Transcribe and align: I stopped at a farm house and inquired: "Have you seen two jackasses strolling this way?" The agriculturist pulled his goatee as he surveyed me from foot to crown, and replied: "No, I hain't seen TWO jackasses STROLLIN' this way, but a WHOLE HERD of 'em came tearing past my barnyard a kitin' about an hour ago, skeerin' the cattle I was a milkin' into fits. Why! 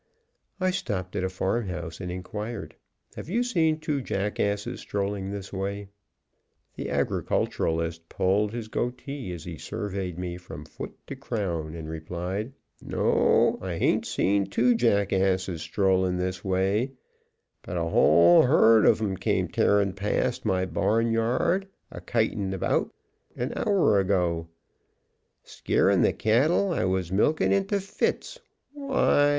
I 0.59 0.71
stopped 0.71 1.15
at 1.15 1.23
a 1.23 1.29
farm 1.29 1.67
house 1.67 2.01
and 2.01 2.11
inquired: 2.11 2.75
"Have 3.15 3.29
you 3.29 3.43
seen 3.43 3.77
two 3.79 4.01
jackasses 4.01 4.79
strolling 4.79 5.29
this 5.29 5.53
way?" 5.53 5.89
The 6.75 6.89
agriculturist 6.89 8.09
pulled 8.09 8.51
his 8.51 8.67
goatee 8.67 9.31
as 9.31 9.43
he 9.43 9.59
surveyed 9.59 10.17
me 10.17 10.37
from 10.37 10.65
foot 10.65 10.97
to 11.05 11.15
crown, 11.15 11.75
and 11.75 11.87
replied: 11.87 12.53
"No, 12.81 13.59
I 13.61 13.77
hain't 13.77 14.07
seen 14.07 14.47
TWO 14.47 14.73
jackasses 14.73 15.61
STROLLIN' 15.61 16.17
this 16.17 16.43
way, 16.43 16.93
but 17.61 17.77
a 17.77 17.83
WHOLE 17.85 18.41
HERD 18.41 18.87
of 18.87 18.99
'em 19.01 19.15
came 19.17 19.47
tearing 19.49 19.93
past 19.93 20.45
my 20.45 20.65
barnyard 20.65 21.67
a 21.91 22.01
kitin' 22.01 22.55
about 22.55 22.91
an 23.35 23.53
hour 23.55 23.99
ago, 23.99 24.47
skeerin' 25.43 26.01
the 26.01 26.11
cattle 26.11 26.71
I 26.73 26.85
was 26.85 27.11
a 27.11 27.13
milkin' 27.13 27.51
into 27.53 27.79
fits. 27.79 28.39
Why! 28.73 29.29